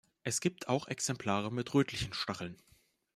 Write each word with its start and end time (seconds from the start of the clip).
Es 0.23 0.41
gibt 0.41 0.67
auch 0.67 0.87
Exemplare 0.87 1.51
mit 1.53 1.75
rötlichen 1.75 2.11
Stacheln. 2.11 2.59